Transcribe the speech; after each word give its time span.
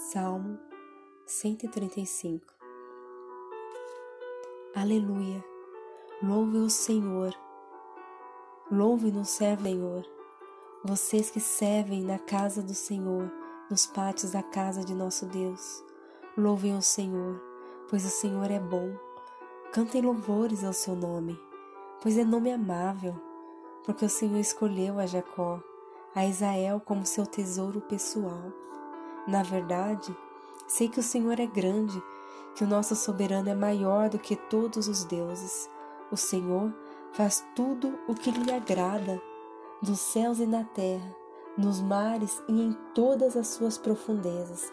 Salmo 0.00 0.56
135 1.26 2.46
Aleluia! 4.72 5.44
Louve 6.22 6.58
o 6.58 6.70
Senhor, 6.70 7.34
louve 8.70 9.10
no 9.10 9.24
Senhor, 9.24 10.06
vocês 10.84 11.32
que 11.32 11.40
servem 11.40 12.04
na 12.04 12.16
casa 12.16 12.62
do 12.62 12.74
Senhor, 12.74 13.28
nos 13.68 13.86
pátios 13.86 14.30
da 14.30 14.42
casa 14.42 14.84
de 14.84 14.94
nosso 14.94 15.26
Deus. 15.26 15.82
Louvem 16.36 16.76
o 16.76 16.80
Senhor, 16.82 17.42
pois 17.90 18.04
o 18.04 18.08
Senhor 18.08 18.52
é 18.52 18.60
bom. 18.60 18.96
Cantem 19.72 20.00
louvores 20.00 20.62
ao 20.62 20.72
seu 20.72 20.94
nome, 20.94 21.36
pois 22.00 22.16
é 22.16 22.24
nome 22.24 22.52
amável, 22.52 23.20
porque 23.84 24.04
o 24.04 24.08
Senhor 24.08 24.38
escolheu 24.38 25.00
a 25.00 25.06
Jacó, 25.06 25.60
a 26.14 26.24
Israel 26.24 26.80
como 26.84 27.04
seu 27.04 27.26
tesouro 27.26 27.80
pessoal. 27.80 28.52
Na 29.28 29.42
verdade, 29.42 30.16
sei 30.66 30.88
que 30.88 31.00
o 31.00 31.02
Senhor 31.02 31.38
é 31.38 31.46
grande, 31.46 32.02
que 32.54 32.64
o 32.64 32.66
nosso 32.66 32.96
soberano 32.96 33.50
é 33.50 33.54
maior 33.54 34.08
do 34.08 34.18
que 34.18 34.34
todos 34.34 34.88
os 34.88 35.04
deuses. 35.04 35.68
O 36.10 36.16
Senhor 36.16 36.72
faz 37.12 37.46
tudo 37.54 37.98
o 38.08 38.14
que 38.14 38.30
lhe 38.30 38.50
agrada, 38.50 39.20
nos 39.82 40.00
céus 40.00 40.38
e 40.38 40.46
na 40.46 40.64
terra, 40.64 41.14
nos 41.58 41.78
mares 41.78 42.42
e 42.48 42.58
em 42.58 42.72
todas 42.94 43.36
as 43.36 43.48
suas 43.48 43.76
profundezas. 43.76 44.72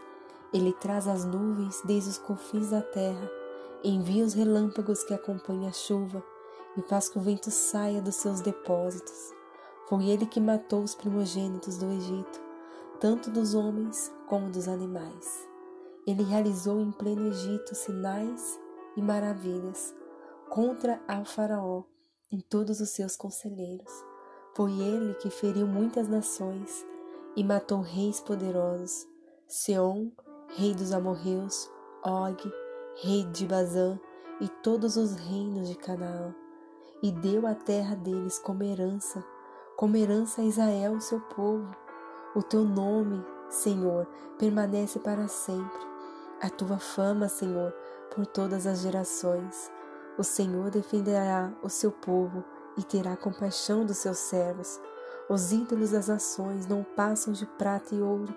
Ele 0.53 0.71
traz 0.71 1.05
as 1.05 1.25
nuvens 1.25 1.81
desde 1.83 2.11
os 2.11 2.17
confins 2.17 2.69
da 2.69 2.81
terra, 2.81 3.29
envia 3.83 4.23
os 4.23 4.33
relâmpagos 4.33 5.03
que 5.03 5.13
acompanham 5.13 5.67
a 5.67 5.73
chuva 5.73 6.23
e 6.77 6.81
faz 6.83 7.09
que 7.09 7.17
o 7.17 7.21
vento 7.21 7.51
saia 7.51 8.01
dos 8.01 8.15
seus 8.15 8.39
depósitos. 8.39 9.33
Foi 9.89 10.05
ele 10.05 10.25
que 10.25 10.39
matou 10.39 10.81
os 10.81 10.95
primogênitos 10.95 11.77
do 11.77 11.91
Egito 11.91 12.44
tanto 12.99 13.29
dos 13.29 13.53
homens 13.53 14.11
como 14.27 14.49
dos 14.49 14.67
animais. 14.67 15.47
Ele 16.05 16.23
realizou 16.23 16.79
em 16.79 16.91
pleno 16.91 17.27
Egito 17.27 17.75
sinais 17.75 18.59
e 18.95 19.01
maravilhas 19.01 19.93
contra 20.49 21.01
ao 21.07 21.25
Faraó 21.25 21.83
e 22.31 22.41
todos 22.41 22.79
os 22.79 22.89
seus 22.89 23.15
conselheiros. 23.15 23.91
Foi 24.55 24.71
ele 24.71 25.15
que 25.15 25.29
feriu 25.29 25.67
muitas 25.67 26.07
nações 26.07 26.85
e 27.35 27.43
matou 27.43 27.81
reis 27.81 28.21
poderosos: 28.21 29.07
Seom, 29.47 30.11
rei 30.55 30.73
dos 30.73 30.91
amorreus, 30.91 31.69
Og, 32.03 32.51
rei 33.01 33.25
de 33.25 33.45
Bazã, 33.45 33.99
e 34.39 34.47
todos 34.47 34.95
os 34.95 35.15
reinos 35.15 35.67
de 35.67 35.75
Canaã, 35.75 36.33
e 37.01 37.11
deu 37.11 37.47
a 37.47 37.55
terra 37.55 37.95
deles 37.95 38.37
como 38.39 38.63
herança, 38.63 39.25
como 39.75 39.97
herança 39.97 40.41
a 40.41 40.45
Israel, 40.45 41.01
seu 41.01 41.19
povo 41.19 41.84
o 42.35 42.43
teu 42.43 42.65
nome, 42.65 43.25
Senhor, 43.49 44.05
permanece 44.37 44.99
para 44.99 45.25
sempre. 45.29 45.79
A 46.41 46.49
tua 46.49 46.77
fama, 46.77 47.29
Senhor, 47.29 47.73
por 48.13 48.25
todas 48.25 48.67
as 48.67 48.81
gerações. 48.81 49.71
O 50.17 50.23
Senhor 50.23 50.69
defenderá 50.69 51.53
o 51.63 51.69
seu 51.69 51.91
povo 51.91 52.43
e 52.77 52.83
terá 52.83 53.15
compaixão 53.15 53.85
dos 53.85 53.97
seus 53.97 54.17
servos. 54.17 54.81
Os 55.29 55.53
ídolos 55.53 55.91
das 55.91 56.09
nações 56.09 56.67
não 56.67 56.83
passam 56.83 57.31
de 57.31 57.45
prata 57.45 57.95
e 57.95 58.01
ouro, 58.01 58.35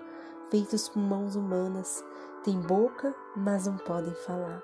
feitos 0.49 0.89
por 0.89 1.01
mãos 1.01 1.35
humanas. 1.35 2.05
Têm 2.45 2.61
boca, 2.61 3.13
mas 3.37 3.67
não 3.67 3.77
podem 3.79 4.15
falar. 4.15 4.63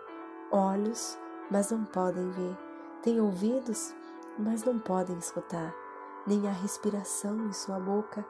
Olhos, 0.52 1.18
mas 1.50 1.72
não 1.72 1.84
podem 1.84 2.30
ver. 2.30 2.56
Têm 3.02 3.20
ouvidos, 3.20 3.92
mas 4.38 4.62
não 4.62 4.78
podem 4.78 5.18
escutar. 5.18 5.74
Nem 6.24 6.48
há 6.48 6.52
respiração 6.52 7.46
em 7.46 7.52
sua 7.52 7.80
boca 7.80 8.24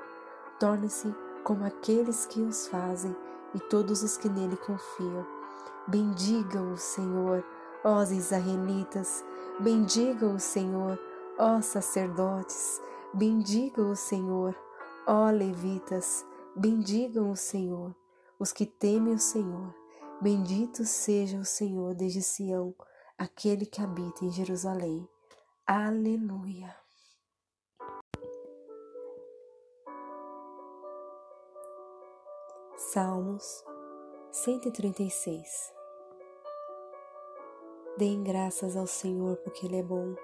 torne-se 0.59 1.15
como 1.43 1.65
aqueles 1.65 2.27
que 2.27 2.41
os 2.41 2.67
fazem 2.69 3.15
e 3.55 3.61
todos 3.61 4.03
os 4.03 4.17
que 4.17 4.29
nele 4.29 4.57
confiam. 4.57 5.27
Bendigam 5.87 6.73
o 6.73 6.77
Senhor, 6.77 7.45
ó 7.85 8.03
israelitas, 8.03 9.25
bendigam 9.61 10.35
o 10.35 10.41
Senhor, 10.41 10.98
ó 11.39 11.61
sacerdotes, 11.61 12.81
bendigam 13.13 13.91
o 13.91 13.97
Senhor, 13.97 14.57
ó 15.07 15.31
levitas, 15.31 16.25
bendigam 16.57 17.31
o 17.31 17.37
Senhor, 17.37 17.95
os 18.39 18.53
que 18.53 18.67
temem 18.67 19.14
o 19.14 19.19
Senhor. 19.19 19.75
Bendito 20.20 20.85
seja 20.85 21.37
o 21.39 21.45
Senhor 21.45 21.95
desde 21.95 22.23
Sião, 22.23 22.75
aquele 23.19 23.67
que 23.67 23.83
habita 23.83 24.25
em 24.25 24.31
Jerusalém. 24.31 25.07
Aleluia. 25.67 26.83
Salmos 32.95 33.65
136 34.31 35.73
Deem 37.99 38.23
graças 38.23 38.77
ao 38.77 38.87
Senhor 38.87 39.37
porque 39.39 39.67
Ele 39.67 39.81
é 39.81 39.83
bom, 39.83 40.15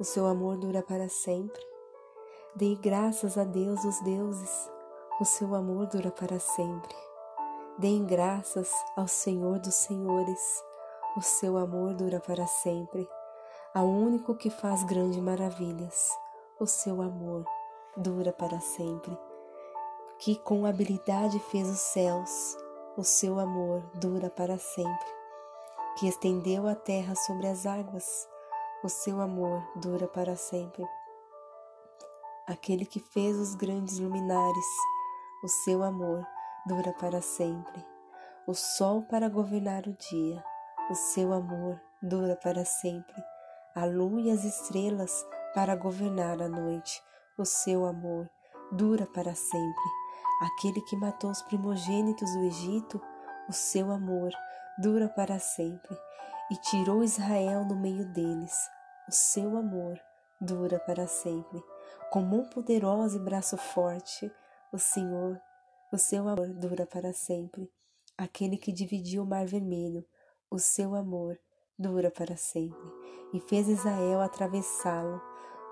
o 0.00 0.02
seu 0.02 0.26
amor 0.26 0.56
dura 0.56 0.82
para 0.82 1.08
sempre. 1.08 1.64
Deem 2.56 2.74
graças 2.80 3.38
a 3.38 3.44
Deus 3.44 3.84
os 3.84 4.00
deuses, 4.00 4.68
o 5.20 5.24
seu 5.24 5.54
amor 5.54 5.86
dura 5.86 6.10
para 6.10 6.40
sempre. 6.40 6.96
Deem 7.78 8.04
graças 8.04 8.72
ao 8.96 9.06
Senhor 9.06 9.60
dos 9.60 9.74
Senhores, 9.74 10.64
o 11.16 11.22
seu 11.22 11.56
amor 11.56 11.94
dura 11.94 12.18
para 12.18 12.44
sempre. 12.44 13.08
Ao 13.72 13.86
único 13.86 14.34
que 14.34 14.50
faz 14.50 14.82
grandes 14.82 15.22
maravilhas, 15.22 16.10
o 16.58 16.66
seu 16.66 17.00
amor 17.00 17.44
dura 17.96 18.32
para 18.32 18.58
sempre 18.58 19.16
que 20.18 20.36
com 20.36 20.64
habilidade 20.64 21.38
fez 21.38 21.68
os 21.68 21.80
céus, 21.80 22.56
o 22.96 23.02
seu 23.02 23.40
amor 23.40 23.82
dura 23.94 24.30
para 24.30 24.56
sempre, 24.58 25.08
que 25.98 26.06
estendeu 26.06 26.68
a 26.68 26.74
terra 26.74 27.14
sobre 27.14 27.48
as 27.48 27.66
águas, 27.66 28.28
o 28.82 28.88
seu 28.88 29.20
amor 29.20 29.62
dura 29.76 30.06
para 30.06 30.36
sempre. 30.36 30.84
Aquele 32.46 32.86
que 32.86 33.00
fez 33.00 33.36
os 33.36 33.54
grandes 33.54 33.98
luminares, 33.98 34.66
o 35.42 35.48
seu 35.48 35.82
amor 35.82 36.24
dura 36.66 36.92
para 36.92 37.20
sempre. 37.20 37.84
O 38.46 38.54
sol 38.54 39.02
para 39.02 39.28
governar 39.28 39.86
o 39.86 39.96
dia, 39.96 40.44
o 40.90 40.94
seu 40.94 41.32
amor 41.32 41.80
dura 42.02 42.36
para 42.36 42.64
sempre. 42.64 43.16
A 43.74 43.86
lua 43.86 44.20
e 44.20 44.30
as 44.30 44.44
estrelas 44.44 45.26
para 45.54 45.74
governar 45.74 46.40
a 46.42 46.48
noite, 46.48 47.02
o 47.38 47.44
seu 47.44 47.86
amor 47.86 48.28
dura 48.70 49.06
para 49.06 49.34
sempre 49.34 50.03
aquele 50.40 50.80
que 50.80 50.96
matou 50.96 51.30
os 51.30 51.42
primogênitos 51.42 52.32
do 52.32 52.44
Egito, 52.44 53.00
o 53.48 53.52
seu 53.52 53.90
amor 53.90 54.30
dura 54.78 55.08
para 55.08 55.38
sempre, 55.38 55.96
e 56.50 56.56
tirou 56.56 57.02
Israel 57.02 57.64
no 57.64 57.76
meio 57.76 58.04
deles, 58.12 58.54
o 59.08 59.12
seu 59.12 59.56
amor 59.56 59.98
dura 60.40 60.78
para 60.80 61.06
sempre. 61.06 61.62
Com 62.10 62.20
mão 62.20 62.48
poderosa 62.48 63.16
e 63.16 63.20
braço 63.20 63.56
forte, 63.56 64.30
o 64.72 64.78
Senhor, 64.78 65.40
o 65.92 65.98
seu 65.98 66.28
amor 66.28 66.48
dura 66.54 66.86
para 66.86 67.12
sempre. 67.12 67.70
Aquele 68.16 68.56
que 68.56 68.72
dividiu 68.72 69.22
o 69.22 69.26
mar 69.26 69.46
vermelho, 69.46 70.04
o 70.50 70.58
seu 70.58 70.94
amor 70.94 71.38
dura 71.78 72.10
para 72.10 72.36
sempre, 72.36 72.92
e 73.32 73.40
fez 73.40 73.68
Israel 73.68 74.20
atravessá-lo, 74.20 75.20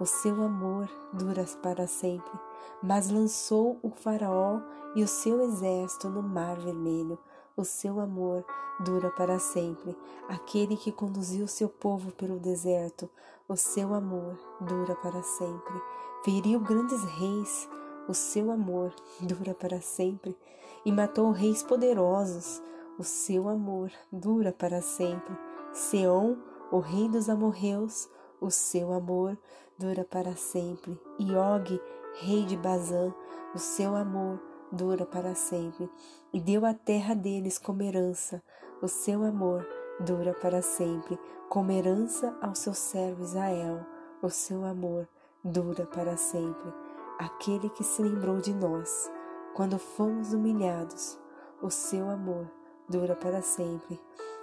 o 0.02 0.06
seu 0.06 0.42
amor 0.42 0.88
dura 1.12 1.44
para 1.62 1.86
sempre 1.86 2.38
mas 2.82 3.08
lançou 3.08 3.78
o 3.82 3.90
Faraó 3.90 4.60
e 4.96 5.04
o 5.04 5.08
seu 5.08 5.40
exército 5.42 6.10
no 6.10 6.22
Mar 6.22 6.58
Vermelho. 6.58 7.18
O 7.56 7.64
seu 7.64 8.00
amor 8.00 8.44
dura 8.80 9.10
para 9.10 9.38
sempre. 9.38 9.96
Aquele 10.28 10.76
que 10.76 10.90
conduziu 10.90 11.46
seu 11.46 11.68
povo 11.68 12.10
pelo 12.12 12.40
deserto, 12.40 13.08
o 13.48 13.56
seu 13.56 13.94
amor 13.94 14.36
dura 14.60 14.96
para 14.96 15.22
sempre. 15.22 15.80
Feriu 16.24 16.58
grandes 16.60 17.04
reis, 17.04 17.68
o 18.08 18.14
seu 18.14 18.50
amor 18.50 18.92
dura 19.20 19.54
para 19.54 19.80
sempre. 19.80 20.36
E 20.84 20.90
matou 20.90 21.30
reis 21.30 21.62
poderosos, 21.62 22.60
o 22.98 23.04
seu 23.04 23.48
amor 23.48 23.92
dura 24.10 24.52
para 24.52 24.82
sempre. 24.82 25.36
Seom, 25.72 26.36
o 26.72 26.80
rei 26.80 27.08
dos 27.08 27.28
amorreus, 27.28 28.08
o 28.42 28.50
seu 28.50 28.92
amor 28.92 29.38
dura 29.78 30.04
para 30.04 30.34
sempre. 30.36 31.00
E 31.18 31.32
Og, 31.34 31.80
rei 32.20 32.44
de 32.44 32.56
Bazã, 32.56 33.14
o 33.54 33.58
seu 33.58 33.94
amor 33.94 34.40
dura 34.70 35.06
para 35.06 35.34
sempre, 35.34 35.88
e 36.32 36.40
deu 36.40 36.64
a 36.64 36.74
terra 36.74 37.14
deles 37.14 37.58
como 37.58 37.82
herança, 37.82 38.42
o 38.80 38.88
seu 38.88 39.22
amor 39.22 39.66
dura 40.00 40.34
para 40.34 40.62
sempre, 40.62 41.18
como 41.48 41.70
herança 41.70 42.36
ao 42.40 42.54
seu 42.54 42.74
servo 42.74 43.22
Israel, 43.22 43.86
o 44.22 44.30
seu 44.30 44.64
amor 44.64 45.06
dura 45.44 45.86
para 45.86 46.16
sempre. 46.16 46.72
Aquele 47.18 47.68
que 47.68 47.84
se 47.84 48.02
lembrou 48.02 48.38
de 48.38 48.54
nós, 48.54 49.10
quando 49.54 49.78
fomos 49.78 50.32
humilhados, 50.32 51.18
o 51.60 51.70
seu 51.70 52.08
amor 52.08 52.50
dura 52.88 53.14
para 53.14 53.42
sempre, 53.42 54.00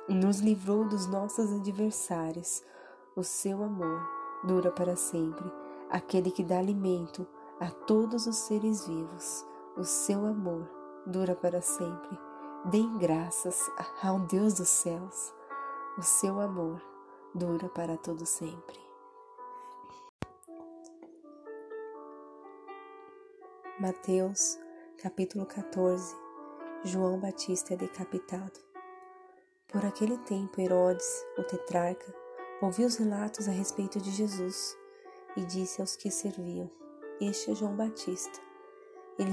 e 0.08 0.14
nos 0.14 0.40
livrou 0.40 0.86
dos 0.88 1.08
nossos 1.08 1.52
adversários, 1.52 2.64
o 3.20 3.24
seu 3.24 3.62
amor 3.62 4.10
dura 4.46 4.72
para 4.72 4.96
sempre. 4.96 5.52
Aquele 5.90 6.32
que 6.32 6.42
dá 6.42 6.58
alimento 6.58 7.28
a 7.60 7.70
todos 7.70 8.26
os 8.26 8.38
seres 8.38 8.88
vivos. 8.88 9.46
O 9.76 9.84
seu 9.84 10.26
amor 10.26 10.70
dura 11.06 11.36
para 11.36 11.62
sempre. 11.62 12.18
Deem 12.66 12.98
graças 12.98 13.70
ao 14.02 14.20
Deus 14.22 14.54
dos 14.54 14.70
céus. 14.70 15.34
O 15.98 16.02
seu 16.02 16.40
amor 16.40 16.82
dura 17.36 17.68
para 17.68 17.98
todo 17.98 18.26
sempre. 18.26 18.80
Mateus, 23.82 24.58
capítulo 25.02 25.46
14. 25.46 26.16
João 26.86 27.20
Batista 27.20 27.74
é 27.74 27.78
decapitado. 27.78 28.60
Por 29.68 29.86
aquele 29.86 30.18
tempo, 30.20 30.62
Herodes, 30.62 31.26
o 31.38 31.44
tetrarca, 31.44 32.29
ouviu 32.62 32.88
os 32.88 32.98
relatos 32.98 33.48
a 33.48 33.52
respeito 33.52 34.00
de 34.00 34.12
Jesus 34.12 34.78
e 35.38 35.46
disse 35.46 35.82
aos 35.82 35.96
que 35.96 36.12
serviam: 36.12 36.70
Este 37.22 37.52
é 37.52 37.56
João 37.56 37.76
Batista. 37.76 38.40
Ele 39.18 39.32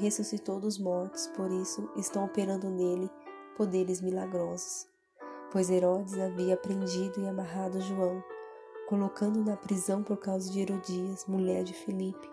ressuscitou 0.00 0.60
dos 0.60 0.78
mortos, 0.78 1.26
por 1.28 1.50
isso 1.50 1.90
estão 1.96 2.24
operando 2.24 2.68
nele 2.68 3.10
poderes 3.56 4.00
milagrosos. 4.00 4.86
Pois 5.50 5.70
Herodes 5.70 6.18
havia 6.18 6.56
prendido 6.56 7.20
e 7.20 7.28
amarrado 7.28 7.80
João, 7.80 8.22
colocando 8.88 9.42
na 9.42 9.56
prisão 9.56 10.02
por 10.02 10.18
causa 10.18 10.50
de 10.50 10.60
Herodias, 10.60 11.26
mulher 11.26 11.64
de 11.64 11.72
Filipe, 11.72 12.30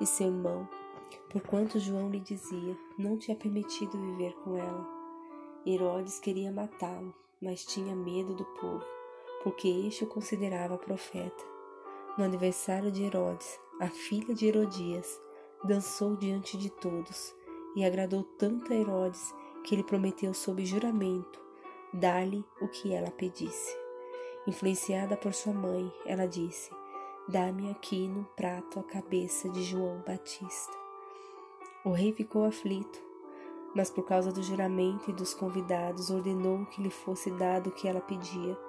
e 0.00 0.04
seu 0.04 0.26
irmão, 0.26 0.68
porquanto 1.30 1.78
João 1.78 2.10
lhe 2.10 2.20
dizia: 2.20 2.76
Não 2.98 3.16
te 3.16 3.32
é 3.32 3.34
permitido 3.34 3.98
viver 3.98 4.34
com 4.42 4.56
ela. 4.56 4.86
Herodes 5.64 6.18
queria 6.18 6.52
matá-lo, 6.52 7.14
mas 7.40 7.64
tinha 7.64 7.96
medo 7.96 8.34
do 8.34 8.44
povo, 8.44 8.84
porque 9.46 9.68
este 9.68 10.02
o 10.02 10.08
considerava 10.08 10.76
profeta. 10.76 11.44
No 12.18 12.24
aniversário 12.24 12.90
de 12.90 13.04
Herodes, 13.04 13.60
a 13.78 13.86
filha 13.86 14.34
de 14.34 14.44
Herodias 14.44 15.20
dançou 15.62 16.16
diante 16.16 16.56
de 16.56 16.68
todos 16.68 17.32
e 17.76 17.84
agradou 17.84 18.24
tanto 18.24 18.72
a 18.72 18.76
Herodes 18.76 19.32
que 19.62 19.72
ele 19.72 19.84
prometeu 19.84 20.34
sob 20.34 20.66
juramento 20.66 21.40
dar-lhe 21.94 22.44
o 22.60 22.66
que 22.66 22.92
ela 22.92 23.08
pedisse. 23.12 23.72
Influenciada 24.48 25.16
por 25.16 25.32
sua 25.32 25.52
mãe, 25.52 25.92
ela 26.04 26.26
disse: 26.26 26.68
Dá-me 27.28 27.70
aqui 27.70 28.08
no 28.08 28.24
prato 28.36 28.80
a 28.80 28.82
cabeça 28.82 29.48
de 29.48 29.62
João 29.62 30.02
Batista. 30.04 30.76
O 31.84 31.92
rei 31.92 32.12
ficou 32.12 32.46
aflito, 32.46 33.00
mas 33.76 33.90
por 33.90 34.04
causa 34.04 34.32
do 34.32 34.42
juramento 34.42 35.08
e 35.08 35.14
dos 35.14 35.34
convidados, 35.34 36.10
ordenou 36.10 36.66
que 36.66 36.82
lhe 36.82 36.90
fosse 36.90 37.30
dado 37.30 37.68
o 37.70 37.72
que 37.72 37.86
ela 37.86 38.00
pedia 38.00 38.65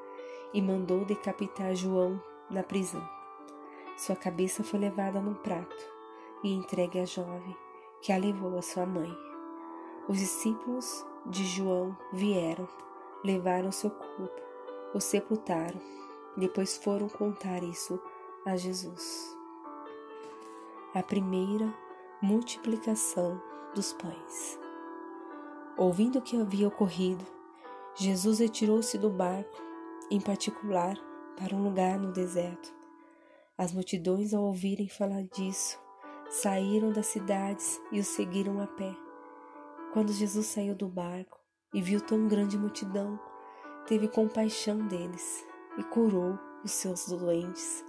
e 0.53 0.61
mandou 0.61 1.05
decapitar 1.05 1.75
João 1.75 2.21
na 2.49 2.63
prisão. 2.63 3.07
Sua 3.97 4.15
cabeça 4.15 4.63
foi 4.63 4.79
levada 4.79 5.19
num 5.19 5.33
prato 5.33 5.75
e 6.43 6.53
entregue 6.53 6.99
à 6.99 7.05
jovem, 7.05 7.55
que 8.01 8.11
a 8.11 8.17
levou 8.17 8.57
à 8.57 8.61
sua 8.61 8.85
mãe. 8.85 9.11
Os 10.07 10.19
discípulos 10.19 11.05
de 11.25 11.45
João 11.45 11.97
vieram, 12.13 12.67
levaram 13.23 13.71
seu 13.71 13.89
corpo, 13.89 14.41
o 14.93 14.99
sepultaram, 14.99 15.81
depois 16.37 16.77
foram 16.77 17.09
contar 17.09 17.63
isso 17.63 17.99
a 18.45 18.55
Jesus. 18.55 19.35
A 20.93 21.03
primeira 21.03 21.73
multiplicação 22.21 23.41
dos 23.75 23.93
pães. 23.93 24.59
Ouvindo 25.75 26.19
o 26.19 26.21
que 26.21 26.39
havia 26.39 26.67
ocorrido, 26.67 27.25
Jesus 27.95 28.39
retirou-se 28.39 28.97
do 28.97 29.09
barco, 29.09 29.66
em 30.09 30.19
particular 30.19 30.95
para 31.37 31.55
um 31.55 31.63
lugar 31.63 31.99
no 31.99 32.11
deserto. 32.11 32.73
As 33.57 33.73
multidões, 33.73 34.33
ao 34.33 34.43
ouvirem 34.43 34.87
falar 34.87 35.23
disso, 35.23 35.79
saíram 36.29 36.91
das 36.91 37.07
cidades 37.07 37.81
e 37.91 37.99
o 37.99 38.03
seguiram 38.03 38.61
a 38.61 38.67
pé. 38.67 38.95
Quando 39.93 40.11
Jesus 40.11 40.45
saiu 40.47 40.75
do 40.75 40.87
barco 40.87 41.39
e 41.73 41.81
viu 41.81 41.99
tão 41.99 42.27
grande 42.27 42.57
multidão, 42.57 43.19
teve 43.87 44.07
compaixão 44.07 44.85
deles 44.87 45.45
e 45.77 45.83
curou 45.83 46.37
os 46.63 46.71
seus 46.71 47.07
doentes. 47.07 47.83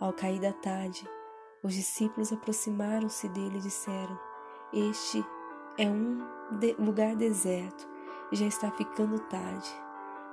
Ao 0.00 0.12
cair 0.12 0.40
da 0.40 0.52
tarde, 0.52 1.08
os 1.62 1.74
discípulos 1.74 2.32
aproximaram-se 2.32 3.28
dele 3.28 3.58
e 3.58 3.62
disseram: 3.62 4.18
Este 4.72 5.24
é 5.78 5.88
um 5.88 6.20
lugar 6.78 7.16
deserto 7.16 7.88
e 8.30 8.36
já 8.36 8.46
está 8.46 8.70
ficando 8.70 9.18
tarde. 9.20 9.83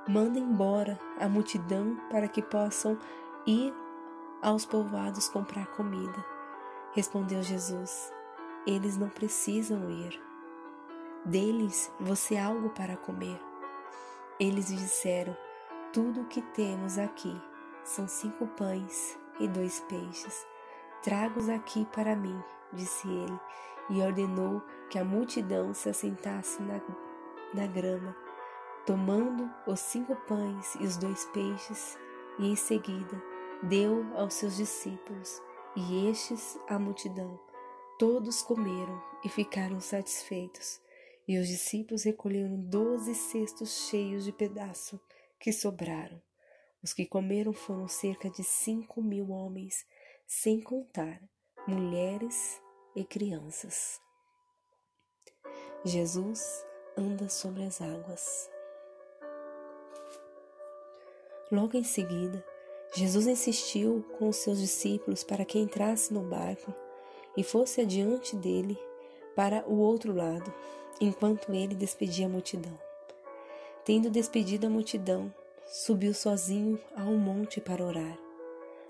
Manda 0.08 0.38
embora 0.38 0.98
a 1.20 1.28
multidão 1.28 1.96
para 2.10 2.26
que 2.26 2.42
possam 2.42 2.98
ir 3.46 3.72
aos 4.42 4.66
povoados 4.66 5.28
comprar 5.28 5.66
comida. 5.68 6.24
Respondeu 6.92 7.42
Jesus: 7.42 8.12
Eles 8.66 8.96
não 8.96 9.08
precisam 9.08 9.88
ir. 9.90 10.20
Deles 11.24 11.92
você 12.00 12.36
algo 12.36 12.70
para 12.70 12.96
comer. 12.96 13.40
Eles 14.40 14.66
disseram: 14.66 15.36
Tudo 15.92 16.22
o 16.22 16.26
que 16.26 16.42
temos 16.42 16.98
aqui 16.98 17.40
são 17.84 18.08
cinco 18.08 18.46
pães 18.48 19.16
e 19.38 19.46
dois 19.46 19.80
peixes. 19.88 20.46
Traga-os 21.02 21.48
aqui 21.48 21.86
para 21.92 22.14
mim, 22.14 22.40
disse 22.72 23.08
ele, 23.08 23.40
e 23.90 24.00
ordenou 24.00 24.62
que 24.88 24.98
a 24.98 25.04
multidão 25.04 25.74
se 25.74 25.88
assentasse 25.88 26.62
na, 26.62 26.80
na 27.52 27.66
grama, 27.66 28.14
tomando 28.86 29.50
os 29.66 29.80
cinco 29.80 30.14
pães 30.26 30.74
e 30.76 30.84
os 30.84 30.96
dois 30.96 31.24
peixes, 31.26 31.98
e 32.38 32.48
em 32.48 32.56
seguida 32.56 33.22
deu 33.62 34.04
aos 34.16 34.34
seus 34.34 34.56
discípulos 34.56 35.40
e 35.76 36.08
estes 36.08 36.58
a 36.68 36.78
multidão. 36.78 37.38
Todos 37.98 38.42
comeram 38.42 39.00
e 39.24 39.28
ficaram 39.28 39.80
satisfeitos. 39.80 40.80
E 41.26 41.38
os 41.38 41.46
discípulos 41.46 42.02
recolheram 42.02 42.56
doze 42.56 43.14
cestos 43.14 43.88
cheios 43.88 44.24
de 44.24 44.32
pedaço 44.32 45.00
que 45.38 45.52
sobraram. 45.52 46.20
Os 46.82 46.92
que 46.92 47.06
comeram 47.06 47.52
foram 47.52 47.86
cerca 47.86 48.28
de 48.28 48.42
cinco 48.42 49.00
mil 49.00 49.30
homens, 49.30 49.86
sem 50.26 50.60
contar 50.60 51.22
mulheres 51.66 52.60
e 52.96 53.04
crianças. 53.04 54.00
Jesus 55.84 56.64
anda 56.96 57.28
sobre 57.28 57.62
as 57.62 57.80
águas. 57.80 58.51
Logo 61.52 61.76
em 61.76 61.84
seguida, 61.84 62.42
Jesus 62.94 63.26
insistiu 63.26 64.02
com 64.18 64.30
os 64.30 64.36
seus 64.36 64.58
discípulos 64.58 65.22
para 65.22 65.44
que 65.44 65.58
entrasse 65.58 66.14
no 66.14 66.22
barco 66.22 66.72
e 67.36 67.44
fosse 67.44 67.82
adiante 67.82 68.34
dele 68.34 68.78
para 69.36 69.62
o 69.68 69.76
outro 69.76 70.14
lado, 70.14 70.50
enquanto 70.98 71.52
ele 71.52 71.74
despedia 71.74 72.24
a 72.24 72.28
multidão. 72.30 72.72
Tendo 73.84 74.08
despedido 74.08 74.66
a 74.66 74.70
multidão, 74.70 75.30
subiu 75.66 76.14
sozinho 76.14 76.80
a 76.96 77.02
um 77.02 77.18
monte 77.18 77.60
para 77.60 77.84
orar. 77.84 78.18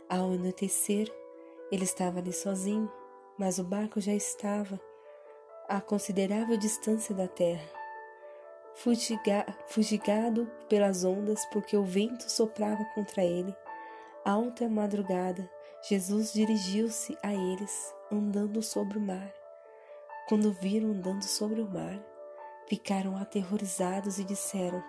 Ao 0.09 0.31
anoitecer, 0.31 1.12
ele 1.73 1.83
estava 1.83 2.21
ali 2.21 2.33
sozinho, 2.33 2.88
mas 3.37 3.59
o 3.59 3.64
barco 3.64 4.00
já 4.00 4.14
estava 4.14 4.81
a 5.69 5.81
considerável 5.81 6.57
distância 6.57 7.12
da 7.12 7.26
terra, 7.26 7.82
fugigado 8.75 10.50
pelas 10.69 11.05
ondas, 11.05 11.45
porque 11.47 11.76
o 11.76 11.85
vento 11.85 12.31
soprava 12.31 12.85
contra 12.95 13.23
ele 13.23 13.55
alta 14.25 14.69
madrugada, 14.69 15.50
Jesus 15.88 16.33
dirigiu-se 16.33 17.17
a 17.23 17.35
eles, 17.35 17.95
andando 18.11 18.62
sobre 18.62 18.99
o 18.99 19.00
mar. 19.00 19.33
Quando 20.29 20.52
viram 20.52 20.91
andando 20.91 21.25
sobre 21.25 21.61
o 21.61 21.69
mar, 21.69 22.00
ficaram 22.69 23.17
aterrorizados 23.17 24.19
e 24.19 24.25
disseram: 24.25 24.83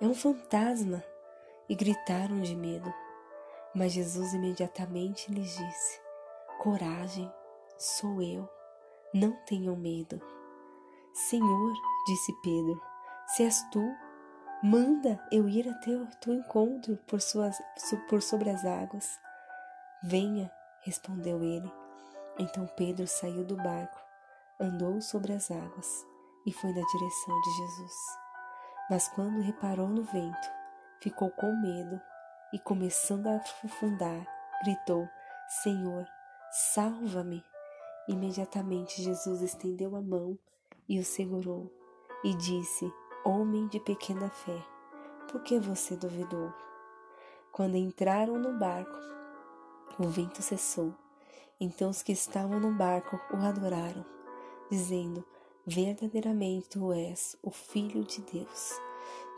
É 0.00 0.06
um 0.06 0.14
fantasma! 0.14 1.04
E 1.68 1.74
gritaram 1.74 2.40
de 2.42 2.54
medo. 2.54 2.92
Mas 3.74 3.92
Jesus 3.92 4.34
imediatamente 4.34 5.32
lhes 5.32 5.56
disse: 5.56 6.00
Coragem, 6.58 7.30
sou 7.78 8.20
eu, 8.20 8.48
não 9.12 9.32
tenham 9.46 9.76
medo. 9.76 10.20
Senhor, 11.12 11.72
disse 12.06 12.32
Pedro, 12.42 12.80
se 13.28 13.42
és 13.42 13.62
tu, 13.70 13.94
Manda 14.66 15.22
eu 15.30 15.46
ir 15.46 15.68
até 15.68 15.90
o 15.90 16.06
teu 16.22 16.32
encontro 16.32 16.96
por, 17.06 17.20
suas, 17.20 17.54
por 18.08 18.22
sobre 18.22 18.48
as 18.48 18.64
águas. 18.64 19.20
Venha, 20.02 20.50
respondeu 20.80 21.42
ele. 21.42 21.70
Então 22.38 22.66
Pedro 22.74 23.06
saiu 23.06 23.44
do 23.44 23.56
barco, 23.56 24.00
andou 24.58 25.02
sobre 25.02 25.34
as 25.34 25.50
águas 25.50 26.06
e 26.46 26.50
foi 26.50 26.72
na 26.72 26.80
direção 26.80 27.40
de 27.42 27.50
Jesus. 27.58 27.92
Mas 28.88 29.06
quando 29.08 29.42
reparou 29.42 29.86
no 29.86 30.02
vento, 30.02 30.50
ficou 30.98 31.28
com 31.32 31.54
medo 31.60 32.00
e, 32.50 32.58
começando 32.58 33.26
a 33.26 33.36
afundar, 33.36 34.26
gritou: 34.64 35.06
Senhor, 35.62 36.06
salva-me! 36.72 37.44
Imediatamente 38.08 39.02
Jesus 39.02 39.42
estendeu 39.42 39.94
a 39.94 40.00
mão 40.00 40.38
e 40.88 40.98
o 40.98 41.04
segurou 41.04 41.70
e 42.24 42.34
disse: 42.34 42.90
Homem 43.26 43.66
de 43.68 43.80
pequena 43.80 44.28
fé, 44.28 44.62
por 45.32 45.42
que 45.42 45.58
você 45.58 45.96
duvidou? 45.96 46.52
Quando 47.50 47.74
entraram 47.74 48.38
no 48.38 48.58
barco, 48.58 48.92
o 49.98 50.06
vento 50.08 50.42
cessou. 50.42 50.92
Então 51.58 51.88
os 51.88 52.02
que 52.02 52.12
estavam 52.12 52.60
no 52.60 52.70
barco 52.72 53.18
o 53.32 53.36
adoraram, 53.36 54.04
dizendo: 54.70 55.24
verdadeiramente 55.66 56.68
tu 56.68 56.92
és 56.92 57.34
o 57.42 57.50
Filho 57.50 58.04
de 58.04 58.20
Deus. 58.20 58.78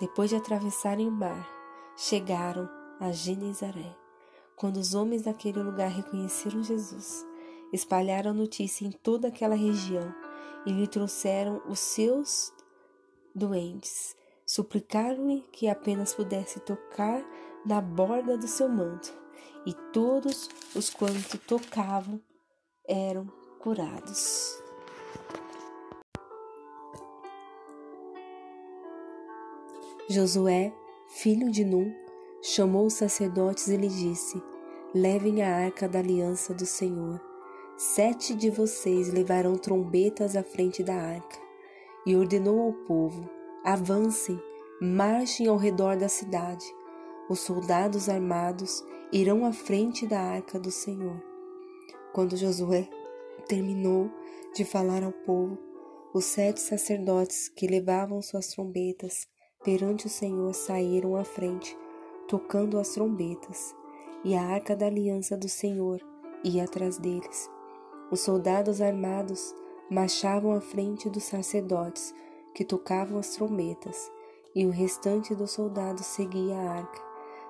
Depois 0.00 0.30
de 0.30 0.36
atravessarem 0.36 1.06
o 1.06 1.12
mar, 1.12 1.48
chegaram 1.96 2.68
a 2.98 3.12
Genezaré. 3.12 3.96
Quando 4.56 4.78
os 4.78 4.94
homens 4.94 5.22
daquele 5.22 5.62
lugar 5.62 5.90
reconheceram 5.90 6.60
Jesus, 6.60 7.24
espalharam 7.72 8.34
notícia 8.34 8.84
em 8.84 8.90
toda 8.90 9.28
aquela 9.28 9.54
região 9.54 10.12
e 10.66 10.72
lhe 10.72 10.88
trouxeram 10.88 11.62
os 11.68 11.78
seus 11.78 12.52
doentes. 13.36 14.16
Suplicaram-lhe 14.46 15.42
que 15.52 15.68
apenas 15.68 16.14
pudesse 16.14 16.60
tocar 16.60 17.22
na 17.64 17.80
borda 17.80 18.38
do 18.38 18.48
seu 18.48 18.68
manto, 18.68 19.12
e 19.66 19.74
todos 19.92 20.48
os 20.74 20.88
quanto 20.88 21.36
tocavam 21.38 22.20
eram 22.88 23.26
curados. 23.58 24.62
Josué, 30.08 30.72
filho 31.08 31.50
de 31.50 31.64
Num, 31.64 31.92
chamou 32.40 32.86
os 32.86 32.94
sacerdotes 32.94 33.66
e 33.66 33.76
lhe 33.76 33.88
disse: 33.88 34.40
Levem 34.94 35.42
a 35.42 35.52
arca 35.52 35.88
da 35.88 35.98
aliança 35.98 36.54
do 36.54 36.64
Senhor. 36.64 37.20
Sete 37.76 38.34
de 38.34 38.48
vocês 38.48 39.12
levarão 39.12 39.58
trombetas 39.58 40.36
à 40.36 40.44
frente 40.44 40.84
da 40.84 40.94
arca. 40.94 41.45
E 42.06 42.14
ordenou 42.16 42.60
ao 42.60 42.72
povo: 42.72 43.28
Avancem, 43.64 44.40
marchem 44.80 45.48
ao 45.48 45.56
redor 45.56 45.96
da 45.96 46.08
cidade. 46.08 46.64
Os 47.28 47.40
soldados 47.40 48.08
armados 48.08 48.84
irão 49.12 49.44
à 49.44 49.52
frente 49.52 50.06
da 50.06 50.20
arca 50.20 50.58
do 50.58 50.70
Senhor. 50.70 51.20
Quando 52.12 52.36
Josué 52.36 52.88
terminou 53.48 54.10
de 54.54 54.64
falar 54.64 55.02
ao 55.02 55.12
povo, 55.12 55.58
os 56.14 56.24
sete 56.24 56.60
sacerdotes 56.60 57.48
que 57.48 57.66
levavam 57.66 58.22
suas 58.22 58.48
trombetas 58.48 59.28
perante 59.62 60.06
o 60.06 60.08
Senhor 60.08 60.54
saíram 60.54 61.16
à 61.16 61.24
frente, 61.24 61.76
tocando 62.28 62.78
as 62.78 62.90
trombetas, 62.90 63.74
e 64.24 64.34
a 64.34 64.42
arca 64.42 64.76
da 64.76 64.86
aliança 64.86 65.36
do 65.36 65.48
Senhor 65.48 66.00
ia 66.44 66.64
atrás 66.64 66.98
deles. 66.98 67.50
Os 68.10 68.20
soldados 68.20 68.80
armados 68.80 69.54
marchavam 69.90 70.52
à 70.52 70.60
frente 70.60 71.08
dos 71.08 71.24
sacerdotes, 71.24 72.14
que 72.54 72.64
tocavam 72.64 73.18
as 73.18 73.30
trombetas, 73.30 74.10
e 74.54 74.66
o 74.66 74.70
restante 74.70 75.34
dos 75.34 75.50
soldados 75.50 76.06
seguia 76.06 76.56
a 76.56 76.70
arca. 76.78 77.02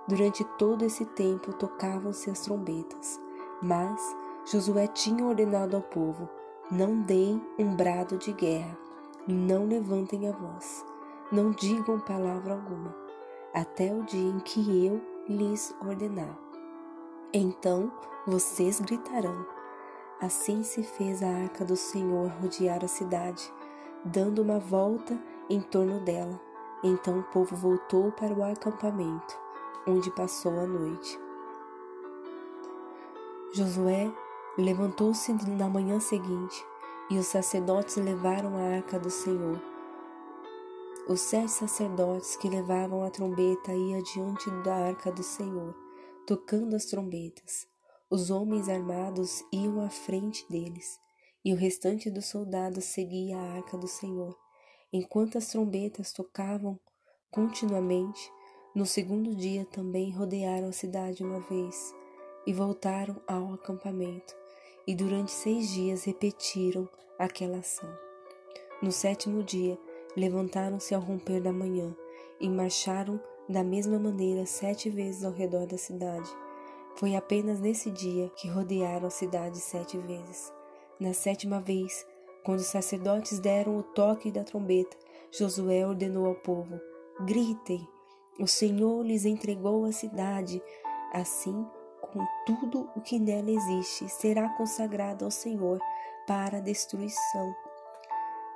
Durante 0.09 0.45
todo 0.59 0.85
esse 0.85 1.05
tempo 1.05 1.53
tocavam-se 1.53 2.31
as 2.31 2.41
trombetas, 2.41 3.21
mas 3.63 4.01
Josué 4.45 4.87
tinha 4.87 5.25
ordenado 5.25 5.77
ao 5.77 5.83
povo: 5.83 6.29
não 6.71 7.01
deem 7.03 7.41
um 7.59 7.75
brado 7.75 8.17
de 8.19 8.33
guerra, 8.33 8.77
não 9.27 9.67
levantem 9.67 10.29
a 10.29 10.33
voz 10.33 10.85
não 11.31 11.51
digam 11.51 11.99
palavra 11.99 12.55
alguma, 12.55 12.95
até 13.53 13.93
o 13.93 14.05
dia 14.05 14.31
em 14.31 14.39
que 14.41 14.87
eu 14.87 15.01
lhes 15.29 15.75
ordenar. 15.85 16.39
Então 17.33 17.91
vocês 18.27 18.81
gritarão. 18.81 19.56
Assim 20.21 20.63
se 20.63 20.83
fez 20.83 21.23
a 21.23 21.29
arca 21.29 21.65
do 21.65 21.77
Senhor 21.77 22.29
rodear 22.41 22.85
a 22.85 22.89
cidade, 22.89 23.53
dando 24.05 24.43
uma 24.43 24.59
volta 24.59 25.19
em 25.49 25.61
torno 25.61 26.01
dela. 26.01 26.41
Então 26.83 27.21
o 27.21 27.25
povo 27.25 27.55
voltou 27.55 28.13
para 28.13 28.33
o 28.33 28.43
acampamento, 28.43 29.39
onde 29.87 30.11
passou 30.13 30.59
a 30.59 30.67
noite. 30.67 31.19
Josué 33.53 34.13
levantou-se 34.57 35.33
na 35.51 35.69
manhã 35.69 36.01
seguinte, 36.01 36.65
e 37.11 37.19
os 37.19 37.27
sacerdotes 37.27 37.97
levaram 37.97 38.57
a 38.57 38.77
arca 38.77 38.99
do 38.99 39.11
Senhor 39.11 39.61
os 41.09 41.21
sete 41.21 41.53
sacerdotes 41.53 42.35
que 42.35 42.49
levavam 42.49 43.05
a 43.05 43.11
trombeta 43.11 43.73
iam 43.73 44.03
diante 44.03 44.51
da 44.65 44.75
arca 44.75 45.13
do 45.13 45.23
Senhor, 45.23 45.73
tocando 46.27 46.75
as 46.75 46.87
trombetas. 46.87 47.69
Os 48.11 48.31
homens 48.31 48.69
armados 48.69 49.43
iam 49.53 49.81
à 49.81 49.91
frente 49.91 50.47
deles, 50.49 50.99
e 51.45 51.53
o 51.53 51.57
restante 51.57 52.11
dos 52.11 52.27
soldados 52.27 52.85
seguia 52.85 53.37
a 53.37 53.53
arca 53.55 53.77
do 53.77 53.89
Senhor. 53.89 54.37
Enquanto 54.93 55.39
as 55.39 55.49
trombetas 55.49 56.13
tocavam 56.13 56.79
continuamente, 57.31 58.31
no 58.75 58.87
segundo 58.87 59.35
dia 59.35 59.65
também 59.65 60.11
rodearam 60.11 60.69
a 60.69 60.73
cidade 60.73 61.25
uma 61.25 61.41
vez 61.41 61.95
e 62.47 62.53
voltaram 62.53 63.21
ao 63.27 63.55
acampamento, 63.55 64.37
e 64.87 64.95
durante 64.95 65.33
seis 65.33 65.71
dias 65.71 66.05
repetiram 66.05 66.89
aquela 67.19 67.59
ação. 67.59 67.93
No 68.81 68.93
sétimo 68.93 69.43
dia, 69.43 69.79
Levantaram-se 70.17 70.95
ao 70.95 71.01
romper 71.01 71.43
da 71.43 71.53
manhã 71.53 71.95
e 72.41 72.49
marcharam 72.49 73.21
da 73.47 73.63
mesma 73.63 73.99
maneira 73.99 74.47
sete 74.47 74.89
vezes 74.89 75.23
ao 75.23 75.31
redor 75.31 75.67
da 75.67 75.77
cidade. 75.77 76.29
Foi 76.97 77.15
apenas 77.15 77.61
nesse 77.61 77.91
dia 77.91 78.31
que 78.31 78.49
rodearam 78.49 79.07
a 79.07 79.11
cidade 79.11 79.59
sete 79.59 79.99
vezes. 79.99 80.53
Na 80.99 81.13
sétima 81.13 81.61
vez, 81.61 82.07
quando 82.45 82.61
os 82.61 82.67
sacerdotes 82.67 83.39
deram 83.39 83.77
o 83.77 83.83
toque 83.83 84.31
da 84.31 84.43
trombeta, 84.43 84.97
Josué 85.31 85.87
ordenou 85.87 86.27
ao 86.27 86.35
povo: 86.35 86.81
Gritem! 87.21 87.87
O 88.41 88.47
Senhor 88.47 89.03
lhes 89.05 89.25
entregou 89.25 89.85
a 89.85 89.93
cidade. 89.93 90.63
Assim, 91.13 91.67
com 92.01 92.27
tudo 92.45 92.91
o 92.97 93.01
que 93.01 93.19
nela 93.19 93.51
existe, 93.51 94.09
será 94.09 94.49
consagrado 94.57 95.25
ao 95.25 95.31
Senhor 95.31 95.79
para 96.27 96.61
destruição. 96.61 97.55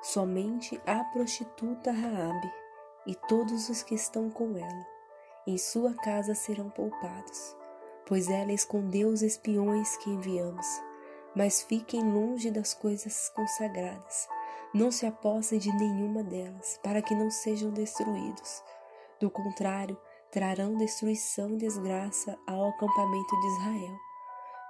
Somente 0.02 0.80
a 0.86 1.04
prostituta 1.04 1.92
Raabe 1.92 2.50
e 3.06 3.14
todos 3.28 3.68
os 3.68 3.82
que 3.82 3.94
estão 3.94 4.30
com 4.30 4.56
ela 4.56 5.00
em 5.46 5.56
sua 5.56 5.94
casa 5.94 6.34
serão 6.34 6.68
poupados, 6.70 7.56
pois 8.10 8.28
ela 8.28 8.52
escondeu 8.52 9.08
os 9.08 9.22
espiões 9.22 9.96
que 9.98 10.10
enviamos. 10.10 10.66
Mas 11.32 11.62
fiquem 11.62 12.02
longe 12.02 12.50
das 12.50 12.74
coisas 12.74 13.28
consagradas, 13.36 14.28
não 14.74 14.90
se 14.90 15.06
apossem 15.06 15.60
de 15.60 15.72
nenhuma 15.72 16.24
delas, 16.24 16.76
para 16.82 17.00
que 17.00 17.14
não 17.14 17.30
sejam 17.30 17.70
destruídos. 17.70 18.64
Do 19.20 19.30
contrário, 19.30 19.96
trarão 20.32 20.76
destruição 20.76 21.50
e 21.50 21.58
desgraça 21.58 22.36
ao 22.48 22.70
acampamento 22.70 23.40
de 23.40 23.46
Israel. 23.46 23.96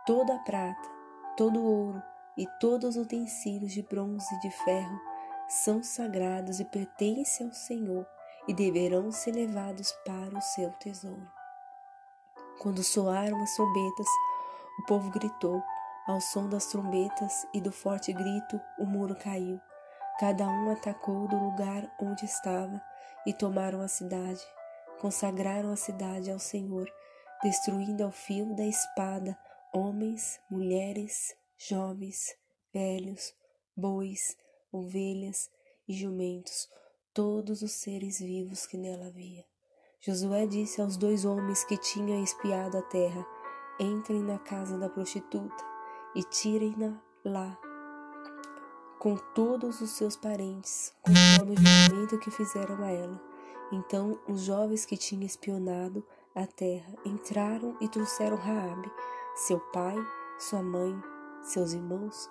Toda 0.07 0.35
a 0.35 0.39
prata, 0.41 0.89
todo 1.35 1.61
o 1.61 1.87
ouro 1.87 2.03
e 2.37 2.47
todos 2.61 2.95
os 2.95 3.03
utensílios 3.03 3.73
de 3.73 3.83
bronze 3.83 4.35
e 4.35 4.41
de 4.41 4.51
ferro 4.51 5.01
são 5.49 5.83
sagrados 5.83 6.61
e 6.61 6.65
pertencem 6.67 7.47
ao 7.47 7.55
Senhor 7.55 8.07
e 8.47 8.53
deverão 8.53 9.11
ser 9.11 9.33
levados 9.33 9.93
para 10.05 10.37
o 10.37 10.43
seu 10.43 10.71
tesouro. 10.73 11.40
Quando 12.61 12.85
soaram 12.85 13.43
as 13.43 13.57
trombetas, 13.57 14.07
o 14.79 14.83
povo 14.83 15.11
gritou. 15.11 15.63
Ao 16.07 16.21
som 16.21 16.47
das 16.47 16.67
trombetas 16.67 17.47
e 17.55 17.61
do 17.61 17.73
forte 17.73 18.13
grito, 18.13 18.61
o 18.79 18.85
muro 18.85 19.17
caiu. 19.17 19.59
Cada 20.19 20.47
um 20.47 20.71
atacou 20.71 21.27
do 21.27 21.37
lugar 21.37 21.91
onde 21.99 22.27
estava 22.27 22.79
e 23.27 23.33
tomaram 23.33 23.81
a 23.81 23.89
cidade. 23.89 24.43
Consagraram 25.01 25.73
a 25.73 25.77
cidade 25.77 26.31
ao 26.31 26.39
Senhor, 26.39 26.87
destruindo 27.43 28.05
ao 28.05 28.13
fio 28.13 28.55
da 28.55 28.67
espada 28.67 29.39
homens, 29.73 30.39
mulheres, 30.51 31.35
jovens, 31.57 32.37
velhos, 32.75 33.33
bois, 33.75 34.37
ovelhas 34.71 35.49
e 35.89 35.95
jumentos, 35.95 36.69
todos 37.15 37.63
os 37.63 37.73
seres 37.73 38.19
vivos 38.19 38.67
que 38.67 38.77
nela 38.77 39.07
havia. 39.07 39.50
Josué 40.01 40.47
disse 40.47 40.81
aos 40.81 40.97
dois 40.97 41.25
homens 41.25 41.65
que 41.65 41.77
tinham 41.77 42.23
espiado 42.23 42.77
a 42.79 42.83
terra: 42.83 43.27
Entrem 43.79 44.23
na 44.23 44.39
casa 44.39 44.79
da 44.79 44.89
prostituta 44.89 45.65
e 46.15 46.23
tirem-na 46.23 47.01
lá, 47.25 47.59
com 48.99 49.17
todos 49.35 49.81
os 49.81 49.91
seus 49.91 50.17
parentes, 50.17 50.95
conforme 51.03 51.55
o 51.55 51.59
juramento 51.59 52.19
que 52.19 52.31
fizeram 52.31 52.83
a 52.83 52.91
ela. 52.91 53.21
Então 53.73 54.19
os 54.27 54.43
jovens 54.43 54.85
que 54.85 54.97
tinham 54.97 55.25
espionado 55.25 56.05
a 56.35 56.47
terra 56.47 56.93
entraram 57.05 57.77
e 57.81 57.89
trouxeram 57.89 58.37
Raabe, 58.37 58.91
seu 59.35 59.61
pai, 59.73 59.97
sua 60.39 60.63
mãe, 60.63 60.99
seus 61.43 61.73
irmãos 61.73 62.31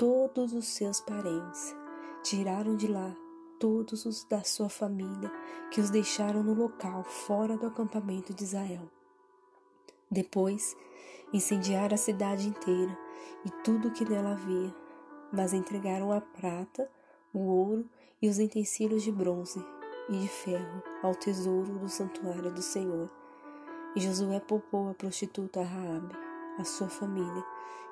todos 0.00 0.54
os 0.54 0.64
seus 0.64 0.98
parentes. 0.98 1.76
Tiraram 2.22 2.74
de 2.74 2.86
lá 2.86 3.14
todos 3.60 4.04
os 4.04 4.24
da 4.24 4.42
sua 4.42 4.68
família 4.68 5.30
que 5.70 5.80
os 5.80 5.88
deixaram 5.88 6.42
no 6.42 6.52
local 6.52 7.04
fora 7.04 7.56
do 7.56 7.66
acampamento 7.66 8.34
de 8.34 8.42
Israel. 8.42 8.90
Depois, 10.10 10.76
incendiaram 11.32 11.94
a 11.94 11.98
cidade 11.98 12.48
inteira 12.48 12.98
e 13.44 13.50
tudo 13.62 13.86
o 13.86 13.92
que 13.92 14.04
nela 14.04 14.32
havia, 14.32 14.74
mas 15.32 15.52
entregaram 15.52 16.10
a 16.10 16.20
prata, 16.20 16.90
o 17.32 17.38
ouro 17.38 17.88
e 18.20 18.28
os 18.28 18.40
utensílios 18.40 19.04
de 19.04 19.12
bronze 19.12 19.64
e 20.08 20.18
de 20.18 20.26
ferro 20.26 20.82
ao 21.04 21.14
tesouro 21.14 21.78
do 21.78 21.88
santuário 21.88 22.52
do 22.52 22.62
Senhor. 22.62 23.08
E 23.94 24.00
Josué 24.00 24.40
poupou 24.40 24.88
a 24.90 24.94
prostituta 24.94 25.62
Raabe, 25.62 26.16
a 26.58 26.64
sua 26.64 26.88
família 26.88 27.44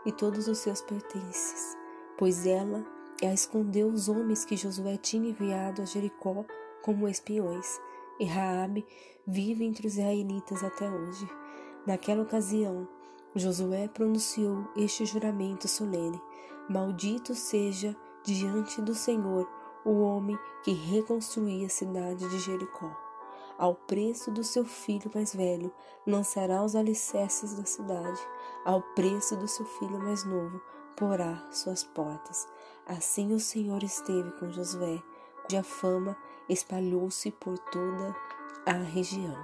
e 0.05 0.11
todos 0.11 0.49
os 0.49 0.59
seus 0.59 0.81
pertences 0.83 1.79
pois 2.19 2.45
ela 2.45 2.85
e 3.23 3.27
escondeu 3.27 3.89
os 3.89 4.09
homens 4.09 4.45
que 4.45 4.57
Josué 4.57 4.97
tinha 4.97 5.31
enviado 5.31 5.83
a 5.83 5.85
Jericó 5.85 6.45
como 6.83 7.09
espiões. 7.09 7.81
E 8.21 8.25
Raabe 8.25 8.85
vive 9.27 9.65
entre 9.65 9.87
os 9.87 9.95
israelitas 9.95 10.65
até 10.65 10.91
hoje. 10.91 11.29
Naquela 11.87 12.23
ocasião, 12.23 12.89
Josué 13.35 13.89
pronunciou 13.89 14.69
este 14.77 15.05
juramento 15.07 15.69
solene: 15.69 16.21
Maldito 16.69 17.35
seja 17.35 17.97
diante 18.25 18.81
do 18.83 18.95
Senhor 18.95 19.49
o 19.85 20.01
homem 20.01 20.39
que 20.65 20.73
reconstruía 20.73 21.67
a 21.67 21.71
cidade 21.71 22.29
de 22.29 22.39
Jericó. 22.41 22.91
Ao 23.57 23.75
preço 23.75 24.31
do 24.31 24.45
seu 24.45 24.65
filho 24.65 25.11
mais 25.13 25.35
velho, 25.35 25.73
lançará 26.07 26.63
os 26.63 26.77
alicerces 26.77 27.55
da 27.55 27.65
cidade. 27.65 28.21
Ao 28.65 28.81
preço 28.95 29.37
do 29.37 29.49
seu 29.49 29.67
filho 29.67 29.99
mais 29.99 30.25
novo, 30.25 30.61
porá 30.97 31.45
suas 31.51 31.83
portas. 31.83 32.47
Assim 32.89 33.35
o 33.35 33.39
Senhor 33.39 33.83
esteve 33.83 34.33
com 34.39 34.51
Josué, 34.51 35.03
cuja 35.45 35.63
fama 35.63 36.17
espalhou-se 36.49 37.31
por 37.33 37.59
toda 37.59 38.17
a 38.65 38.73
região. 38.73 39.37